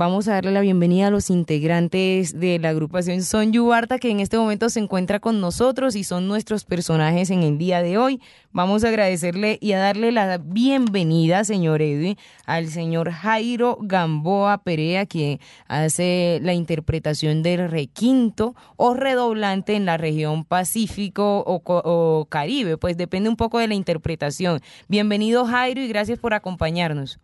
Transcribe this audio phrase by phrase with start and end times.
[0.00, 4.20] vamos a darle la bienvenida a los integrantes de la agrupación Son Yubarta, que en
[4.20, 8.18] este momento se encuentra con nosotros y son nuestros personajes en el día de hoy.
[8.50, 12.16] Vamos a agradecerle y a darle la bienvenida, señor Edwin,
[12.46, 19.98] al señor Jairo Gamboa Perea, que hace la interpretación del requinto o redoblante en la
[19.98, 24.60] región Pacífico o, o Caribe, pues depende un poco de la interpretación.
[24.88, 27.20] Bienvenido, Jairo, y gracias por acompañarnos.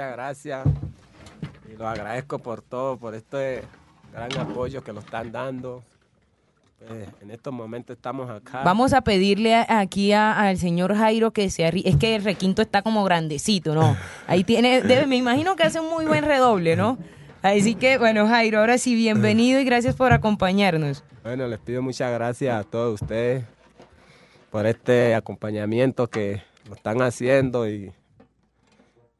[0.00, 0.66] Muchas gracias
[1.70, 3.60] y lo agradezco por todo, por este
[4.10, 5.82] gran apoyo que nos están dando.
[6.78, 8.62] Pues, en estos momentos estamos acá.
[8.64, 12.80] Vamos a pedirle aquí al señor Jairo que se arri Es que el requinto está
[12.80, 13.94] como grandecito, ¿no?
[14.26, 16.96] Ahí tiene, me imagino que hace un muy buen redoble, ¿no?
[17.42, 21.04] Así que, bueno, Jairo, ahora sí, bienvenido y gracias por acompañarnos.
[21.22, 23.44] Bueno, les pido muchas gracias a todos ustedes
[24.50, 27.92] por este acompañamiento que nos están haciendo y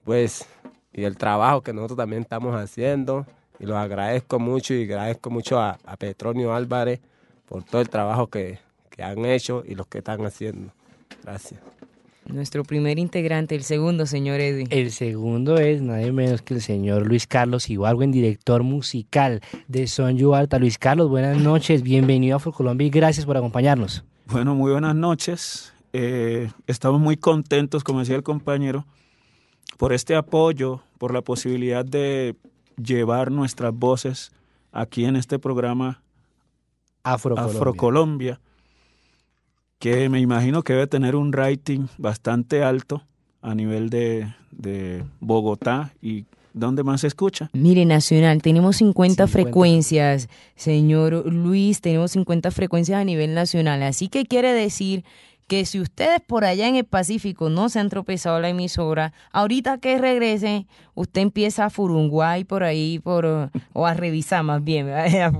[0.04, 0.48] pues
[0.92, 3.26] y el trabajo que nosotros también estamos haciendo.
[3.58, 7.00] Y los agradezco mucho y agradezco mucho a, Petronio Álvarez
[7.46, 10.72] por todo el trabajo que, que han hecho y los que están haciendo.
[11.22, 11.60] Gracias.
[12.26, 14.68] Nuestro primer integrante, el segundo, señor Edwin.
[14.70, 20.16] El segundo es nadie menos que el señor Luis Carlos Ibargüen, director musical de Son
[20.16, 20.58] You Alta.
[20.58, 24.04] Luis Carlos, buenas noches, bienvenido a Afrocolombia y gracias por acompañarnos.
[24.26, 25.72] Bueno, muy buenas noches.
[25.92, 28.86] Eh, estamos muy contentos, como decía el compañero,
[29.80, 32.36] por este apoyo, por la posibilidad de
[32.76, 34.30] llevar nuestras voces
[34.72, 36.02] aquí en este programa
[37.02, 38.40] Afrocolombia,
[39.78, 43.04] que me imagino que debe tener un rating bastante alto
[43.40, 47.48] a nivel de, Bogotá y ¿Dónde más se escucha?
[47.52, 53.84] Mire, Nacional, tenemos 50, frecuencias, señor Luis, tenemos 50 frecuencias a nivel nacional.
[53.84, 55.04] Así que quiere decir
[55.50, 59.78] que si ustedes por allá en el Pacífico no se han tropezado la emisora, ahorita
[59.78, 65.32] que regresen, usted empieza a furunguay por ahí, por, o a revisar más bien, a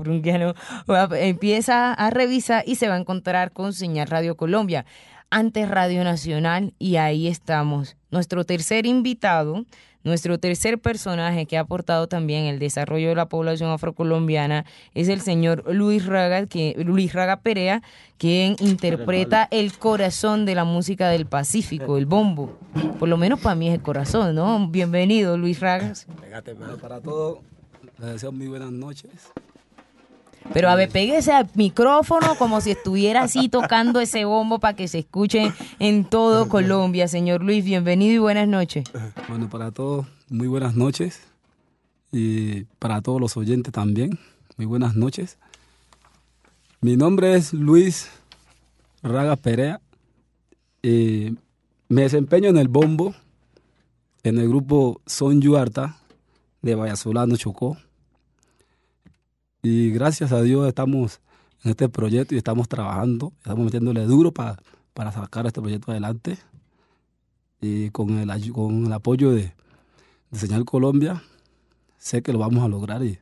[1.13, 4.85] empieza a revisar y se va a encontrar con Señal Radio Colombia,
[5.29, 7.95] antes Radio Nacional, y ahí estamos.
[8.09, 9.63] Nuestro tercer invitado
[10.03, 15.21] nuestro tercer personaje que ha aportado también el desarrollo de la población afrocolombiana es el
[15.21, 17.81] señor Luis Raga, que, Luis Raga Perea,
[18.17, 22.57] quien interpreta el corazón de la música del Pacífico, el bombo.
[22.99, 24.67] Por lo menos para mí es el corazón, ¿no?
[24.67, 26.07] Bienvenido, Luis Ragas.
[26.81, 27.39] Para todos,
[27.99, 29.31] les deseo muy buenas noches.
[30.53, 34.87] Pero a ver, péguese al micrófono como si estuviera así tocando ese bombo para que
[34.87, 37.07] se escuche en todo Colombia.
[37.07, 38.83] Señor Luis, bienvenido y buenas noches.
[39.29, 41.21] Bueno, para todos, muy buenas noches.
[42.11, 44.19] Y para todos los oyentes también,
[44.57, 45.37] muy buenas noches.
[46.81, 48.09] Mi nombre es Luis
[49.01, 49.79] Raga Perea.
[50.83, 51.37] Y
[51.87, 53.15] me desempeño en el bombo,
[54.23, 55.97] en el grupo Son Yuarta
[56.61, 57.77] de Vallasolano, Chocó.
[59.63, 61.21] Y gracias a Dios estamos
[61.63, 64.57] en este proyecto y estamos trabajando, estamos metiéndole duro para,
[64.93, 66.37] para sacar este proyecto adelante.
[67.61, 69.53] Y con el, con el apoyo de,
[70.31, 71.21] de Señal Colombia,
[71.99, 73.19] sé que lo vamos a lograr y,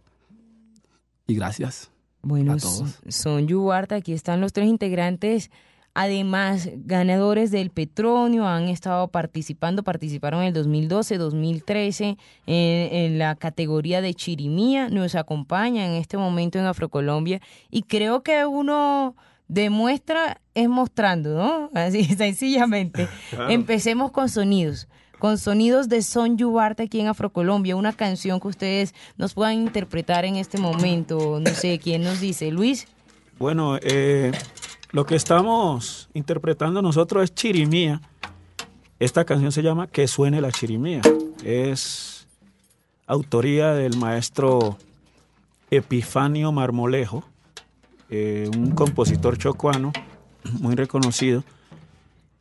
[1.28, 1.92] y gracias.
[2.22, 3.00] Bueno, a todos.
[3.10, 5.52] son Yuarta, aquí están los tres integrantes
[5.94, 14.02] Además, ganadores del petróleo han estado participando, participaron en el 2012, 2013 en, la categoría
[14.02, 19.16] de chirimía, nos acompañan en este momento en Afrocolombia y creo que uno
[19.48, 21.70] demuestra es mostrando, ¿no?
[21.80, 23.08] Así sencillamente.
[23.50, 24.88] Empecemos con sonidos
[25.20, 30.24] con sonidos de Son Yubarte aquí en Afrocolombia, una canción que ustedes nos puedan interpretar
[30.24, 31.42] en este momento.
[31.42, 32.52] No sé, ¿quién nos dice?
[32.52, 32.88] Luis.
[33.38, 34.32] Bueno, eh,
[34.92, 38.02] lo que estamos interpretando nosotros es chirimía.
[38.98, 41.02] Esta canción se llama Que suene la chirimía.
[41.44, 42.28] Es
[43.06, 44.78] autoría del maestro
[45.72, 47.24] Epifanio Marmolejo,
[48.10, 49.94] eh, un compositor chocuano
[50.60, 51.44] muy reconocido.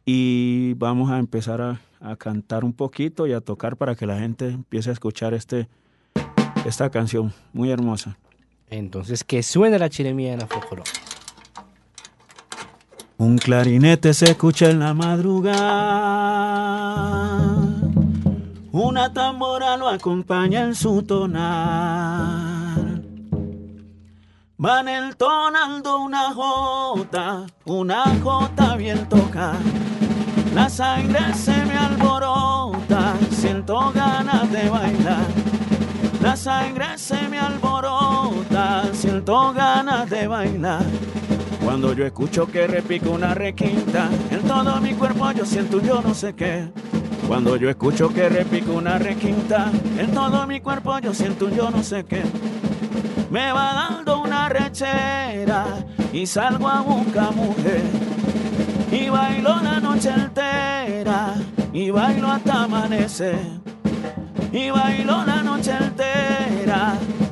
[0.04, 1.80] Y vamos a empezar a,
[2.16, 5.68] cantar un poquito y a tocar para que la gente empiece a escuchar este,
[6.64, 8.16] esta canción muy hermosa.
[8.70, 11.07] Entonces, que suene la chirimía en Afrocolombia.
[13.20, 15.50] Un clarinete se escucha en la madrugada,
[18.70, 22.78] una tambora lo acompaña en su tonar.
[24.56, 29.54] Van entonando una jota, una jota bien toca.
[30.54, 35.26] La sangre se me alborota, siento ganas de bailar.
[36.22, 40.86] La sangre se me alborota, siento ganas de bailar.
[41.68, 46.14] Cuando yo escucho que repica una requinta, en todo mi cuerpo yo siento yo no
[46.14, 46.66] sé qué.
[47.28, 51.82] Cuando yo escucho que repico una requinta, en todo mi cuerpo yo siento yo no
[51.82, 52.22] sé qué.
[53.30, 55.66] Me va dando una rechera
[56.10, 57.82] y salgo a buscar mujer.
[58.90, 61.34] Y bailo la noche entera
[61.74, 63.40] y bailo hasta amanecer.
[64.54, 65.97] Y bailo la noche entera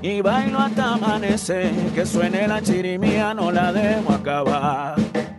[0.07, 1.73] y bailo hasta amanecer.
[1.95, 4.95] Que suene la chirimía, no la debo acabar.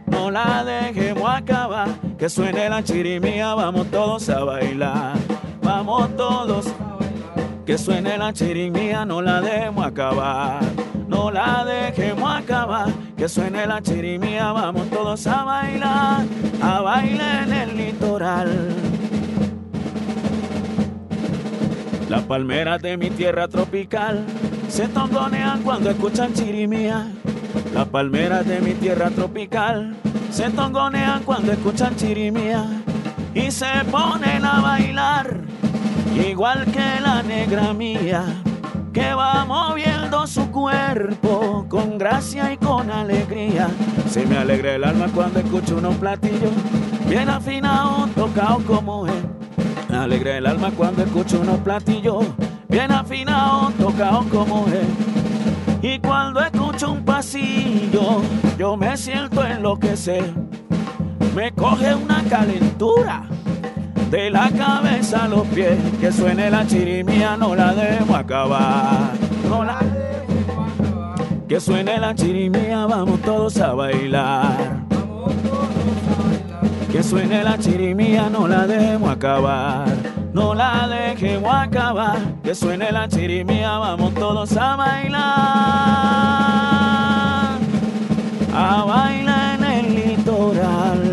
[0.07, 1.87] No la dejemos acabar.
[2.17, 5.15] Que suene la chirimía, vamos todos a bailar.
[5.61, 6.65] Vamos todos
[7.65, 10.61] que suene la chirimía, no la dejemos acabar.
[11.07, 12.87] No la dejemos acabar.
[13.17, 16.25] Que suene la chirimía, vamos todos a bailar.
[16.61, 18.66] A bailar en el litoral.
[22.17, 24.25] Las palmeras de mi tierra tropical
[24.69, 27.05] se tongonean cuando escuchan chirimía.
[27.75, 29.95] Las palmeras de mi tierra tropical
[30.31, 32.65] se tongonean cuando escuchan chirimía
[33.35, 35.41] y se ponen a bailar
[36.27, 38.25] igual que la negra mía
[38.91, 43.67] que va moviendo su cuerpo con gracia y con alegría.
[44.09, 46.51] Se me alegra el alma cuando escucho unos platillos
[47.07, 49.26] bien afinados, tocados como él.
[49.89, 52.25] Me alegra el alma cuando escucho unos platillos
[52.67, 54.87] bien afinados, tocados como él.
[55.81, 58.21] Y cuando escucho un pasillo,
[58.57, 60.33] yo me siento enloquecer.
[61.35, 63.23] Me coge una calentura
[64.09, 65.77] de la cabeza a los pies.
[65.99, 69.11] Que suene la chirimía, no la debo acabar.
[69.47, 69.79] No la
[71.47, 74.86] que suene la chirimía, vamos todos a bailar.
[76.97, 79.87] Que suene la chirimía, no la debo acabar.
[80.33, 82.41] No la dejemos acabar.
[82.41, 85.21] Que suene la chirimía, vamos todos a bailar.
[88.51, 91.03] A bailar en el litoral.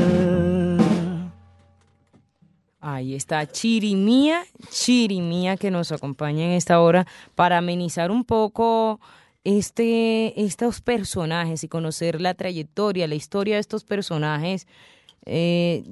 [2.81, 9.01] Ahí está Chirimía, Chirimía que nos acompaña en esta hora para amenizar un poco
[9.45, 14.67] este, estos personajes y conocer la trayectoria, la historia de estos personajes.
[15.27, 15.83] Eh,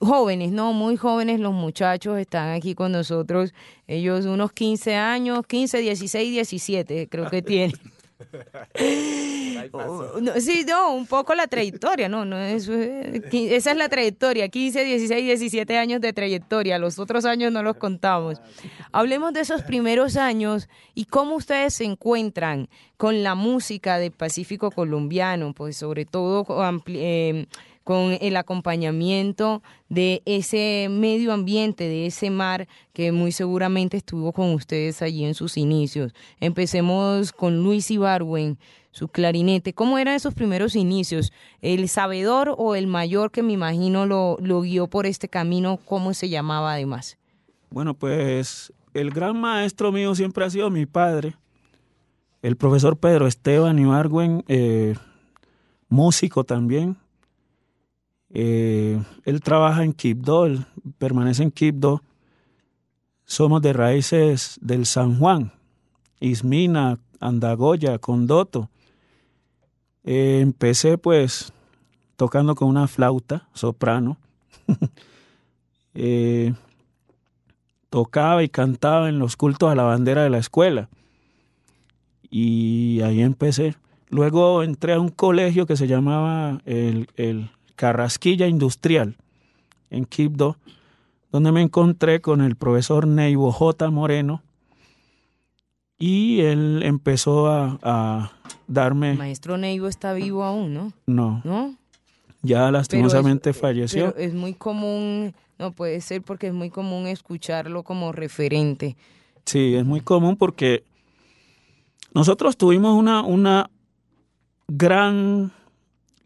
[0.00, 0.72] jóvenes, ¿no?
[0.72, 3.52] Muy jóvenes los muchachos están aquí con nosotros.
[3.86, 7.76] Ellos unos 15 años, 15, 16, 17 creo que tienen.
[9.72, 13.88] Oh, no, sí, no, un poco la trayectoria, no, no, eso es- esa es la
[13.88, 18.40] trayectoria, 15, 16, 17 años de trayectoria, los otros años no los contamos.
[18.92, 24.70] Hablemos de esos primeros años y cómo ustedes se encuentran con la música del Pacífico
[24.70, 26.46] colombiano, pues sobre todo
[26.86, 27.46] eh,
[27.84, 34.54] con el acompañamiento de ese medio ambiente, de ese mar que muy seguramente estuvo con
[34.54, 36.14] ustedes allí en sus inicios.
[36.40, 38.58] Empecemos con Luis Ibarwen,
[38.90, 39.74] su clarinete.
[39.74, 41.32] ¿Cómo eran esos primeros inicios?
[41.60, 45.78] ¿El sabedor o el mayor que me imagino lo, guió por este camino?
[45.84, 47.18] ¿Cómo se llamaba además?
[47.68, 51.36] Bueno, pues el gran maestro mío siempre ha sido mi padre,
[52.40, 54.94] el profesor Pedro Esteban Ibargüen, eh,
[55.88, 56.96] músico también.
[58.36, 60.66] Eh, él trabaja en Quibdó, él
[60.98, 62.02] permanece en Quibdó.
[63.24, 65.52] Somos de raíces del San Juan,
[66.18, 68.68] Ismina, Andagoya, Condoto.
[70.02, 71.52] Eh, empecé pues
[72.16, 74.18] tocando con una flauta, soprano.
[75.96, 76.52] Eh,
[77.88, 80.88] tocaba y cantaba en los cultos a la bandera de la escuela.
[82.28, 83.76] Y ahí empecé.
[84.08, 89.16] Luego entré a un colegio que se llamaba el, el Carrasquilla Industrial
[89.90, 90.56] en Quibdó,
[91.32, 93.90] donde me encontré con el profesor Neivo J.
[93.90, 94.42] Moreno
[95.98, 98.32] y él empezó a, a
[98.68, 100.92] El darme, maestro Neivo está vivo aún, ¿no?
[101.06, 101.76] no, ¿No?
[102.42, 104.12] ya Pero lastimosamente es- falleció.
[104.12, 108.96] pero es muy común, no puede ser porque es muy común escucharlo como referente.
[109.46, 110.84] Sí, es muy común porque
[112.12, 113.70] nosotros tuvimos una, una
[114.68, 115.52] gran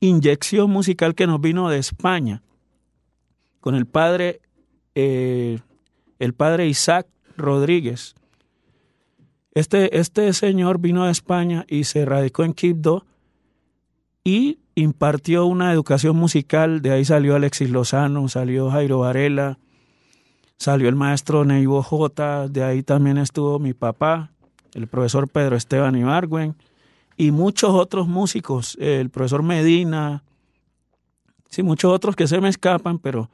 [0.00, 2.43] inyección musical que nos vino de España
[3.61, 4.40] con el padre,
[4.95, 5.59] eh,
[6.19, 8.14] el padre Isaac Rodríguez.
[9.52, 13.05] Este, este señor vino de España y se radicó en Quibdó
[14.23, 16.83] y impartió una educación musical.
[16.83, 19.59] De ahí salió Alexis Lozano, salió Jairo Varela,
[20.59, 24.31] salió el maestro Neivo J, de ahí también estuvo mi papá,
[24.75, 26.55] el profesor Pedro Esteban Ibargüen,
[27.19, 30.23] y muchos otros músicos, el profesor Medina,
[31.51, 33.29] sí, muchos otros que se me escapan, pero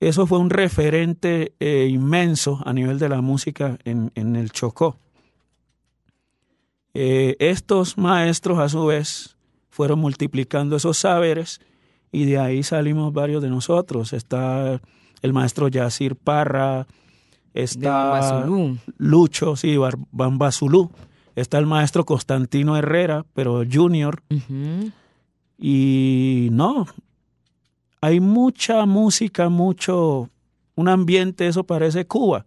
[0.00, 4.96] eso fue un referente eh, inmenso a nivel de la música en, en el Chocó.
[6.94, 9.36] Eh, estos maestros, a su vez,
[9.68, 11.60] fueron multiplicando esos saberes
[12.10, 14.12] y de ahí salimos varios de nosotros.
[14.12, 14.80] Está
[15.20, 16.86] el maestro Yacir Parra,
[17.54, 18.78] está Bambazulú.
[18.96, 20.90] Lucho, sí, Bar- Bamba Zulú,
[21.40, 24.22] está el maestro Constantino Herrera, pero junior,
[25.58, 26.86] y no,
[28.00, 30.28] hay mucha música, mucho,
[30.74, 32.46] un ambiente, eso parece Cuba,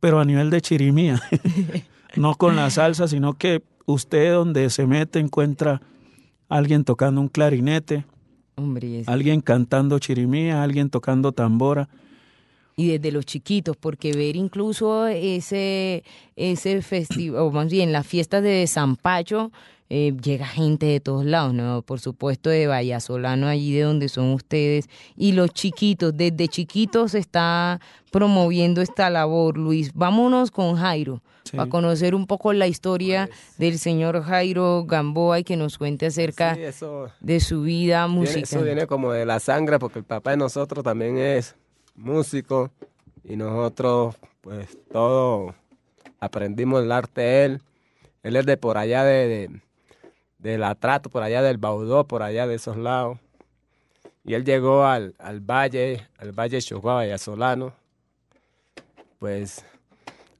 [0.00, 1.20] pero a nivel de chirimía,
[2.16, 5.80] no con la salsa, sino que usted donde se mete encuentra
[6.48, 8.04] alguien tocando un clarinete,
[8.56, 11.88] Hombre, alguien cantando chirimía, alguien tocando tambora.
[12.76, 16.02] Y desde los chiquitos, porque ver incluso ese,
[16.36, 19.52] ese festival, o más bien las fiestas de San Pacho,
[19.90, 21.82] eh, llega gente de todos lados, ¿no?
[21.82, 27.18] Por supuesto de Vallasolano, allí de donde son ustedes, y los chiquitos, desde chiquitos se
[27.18, 29.92] está promoviendo esta labor, Luis.
[29.94, 31.58] Vámonos con Jairo, Sí.
[31.58, 33.28] para conocer un poco la historia
[33.58, 38.20] del señor Jairo Gamboa y que nos cuente acerca Sí, eso, de su vida viene,
[38.20, 38.42] musical.
[38.44, 41.54] eso viene como de la sangre porque el papá de nosotros también es
[41.94, 42.70] músico
[43.22, 45.54] y nosotros pues todo
[46.20, 47.62] aprendimos el arte de él.
[48.22, 49.60] Él es de por allá de, de,
[50.38, 53.18] de La Trato, por allá del Baudó, por allá de esos lados.
[54.24, 57.74] Y él llegó al, al valle, al valle Chocó, Solano.
[59.18, 59.64] Pues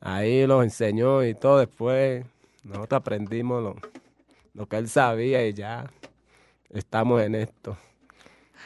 [0.00, 1.58] ahí los enseñó y todo.
[1.58, 2.25] Después
[2.62, 3.76] nosotros aprendimos lo,
[4.54, 5.90] lo que él sabía y ya
[6.70, 7.76] estamos en esto.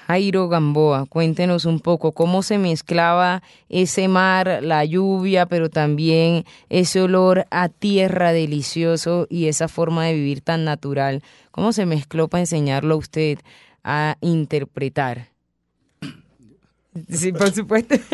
[0.09, 7.03] Jairo Gamboa, cuéntenos un poco cómo se mezclaba ese mar, la lluvia, pero también ese
[7.03, 11.23] olor a tierra delicioso y esa forma de vivir tan natural.
[11.51, 13.39] ¿Cómo se mezcló para enseñarlo a usted
[13.85, 15.29] a interpretar?
[17.11, 17.95] Sí, por supuesto.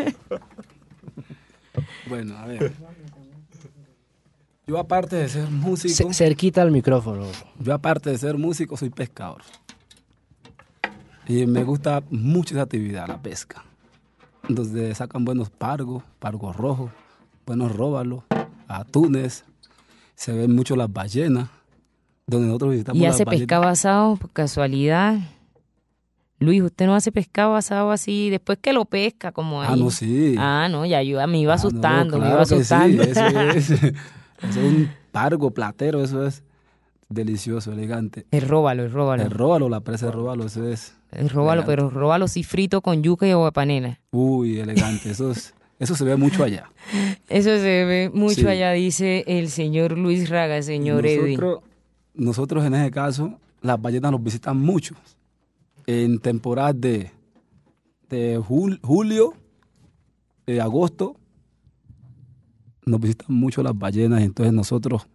[2.06, 2.72] Bueno, a ver.
[4.66, 7.26] Yo aparte de ser músico, Ce- cerquita al micrófono.
[7.58, 9.42] yo aparte de ser músico soy pescador.
[11.26, 13.64] Y me gusta mucho esa actividad, la pesca.
[14.48, 16.90] Donde sacan buenos pargos, pargos rojos,
[17.46, 18.24] buenos róbalos,
[18.68, 19.44] atunes.
[20.14, 21.48] Se ven mucho las ballenas.
[22.26, 25.18] Donde nosotros visitamos ¿Y hace pescado asado por casualidad?
[26.40, 29.68] Luis, ¿usted no hace pescado asado así después que lo pesca como ahí?
[29.70, 30.34] Ah, no, sí.
[30.38, 33.02] Ah, no, ya yo me iba Ah, no, asustando, me iba que sí, asustando.
[33.02, 33.94] eso es, eso
[34.48, 36.42] es un pargo platero, eso es
[37.14, 38.26] delicioso, elegante.
[38.30, 39.22] El róbalo, el róbalo.
[39.22, 41.72] El róbalo, la presa de róbalo, eso es, El róbalo, Elegante.
[41.84, 44.00] pero róbalo sí frito con yuca y agua panela.
[44.10, 45.10] uy, elegante.
[45.10, 46.70] Eso, es, eso se ve mucho allá.
[47.28, 48.46] Eso se ve mucho Sí.
[48.46, 51.34] allá, dice el señor Luis Raga, señor Edwin.
[51.40, 51.62] nosotros,
[52.14, 54.94] nosotros en ese caso, las ballenas nos visitan mucho.
[55.86, 57.10] En temporadas de,
[58.10, 59.34] de jul- julio,
[60.46, 61.16] de agosto,
[62.86, 65.06] nos visitan mucho las ballenas entonces nosotros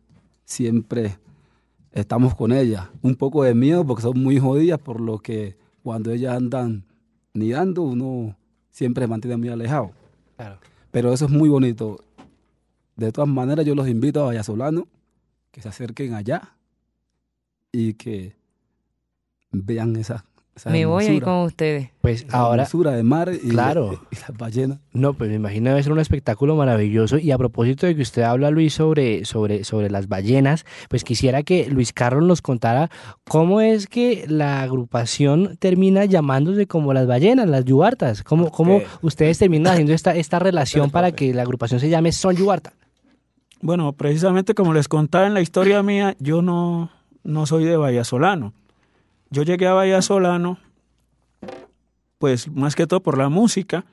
[0.45, 1.17] siempre
[1.91, 2.87] estamos con ellas.
[3.01, 6.85] Un poco de miedo porque son muy jodidas, por lo que cuando ellas andan
[7.33, 8.35] nidando, uno
[8.71, 9.91] siempre se mantiene muy alejado.
[10.35, 10.59] Claro.
[10.91, 12.03] Pero eso es muy bonito.
[12.95, 14.87] De todas maneras, yo los invito a Vallasolano
[15.51, 16.55] que se acerquen allá
[17.71, 18.35] y que
[19.51, 20.25] vean esa,
[20.59, 21.89] esa Me voy ahí hermosura, con ustedes.
[22.01, 24.01] Pues esa ahora, hermosura de mar y, Claro.
[24.11, 24.79] y las ballenas.
[24.93, 27.17] no, pues me imagino debe ser un espectáculo maravilloso.
[27.17, 31.43] Y a propósito de que usted habla, Luis, sobre, sobre, sobre las ballenas, pues quisiera
[31.43, 32.89] que Luis Carlos nos contara
[33.27, 38.23] cómo es que la agrupación termina llamándose como las ballenas, las yuartas.
[38.23, 42.35] ¿Cómo, cómo ustedes terminan haciendo esta, esta relación para que la agrupación se llame Son
[42.35, 42.73] Yuarta?
[43.61, 46.89] Bueno, precisamente como les contaba en la historia mía, yo no,
[47.23, 48.53] no soy de Vallasolano.
[49.29, 50.57] Yo llegué a Vallasolano,
[52.17, 53.85] pues más que todo por la música,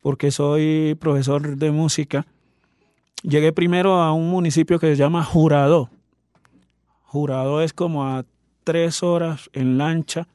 [0.00, 2.26] porque soy profesor de música.
[3.22, 5.90] Llegué primero a un municipio que se llama Jurado.
[7.02, 8.24] Jurado es como a
[8.64, 10.26] tres horas en lancha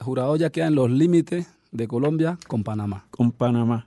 [0.00, 3.06] jurado ya queda en los límites de Colombia con Panamá.
[3.10, 3.86] con Panamá.